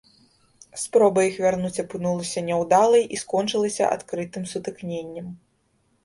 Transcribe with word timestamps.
Спроба 0.83 1.25
іх 1.25 1.35
вярнуць 1.43 1.81
апынулася 1.83 2.41
няўдалай 2.47 3.03
і 3.17 3.19
скончылася 3.23 3.89
адкрытым 3.97 4.43
сутыкненнем. 4.53 5.27